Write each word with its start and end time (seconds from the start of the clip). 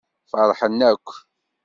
Feṛḥen 0.31 0.79
akk. 0.91 1.07